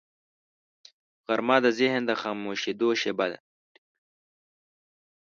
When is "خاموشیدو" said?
2.21-2.89